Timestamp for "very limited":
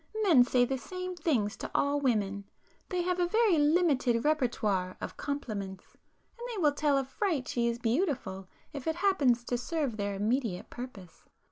3.27-4.23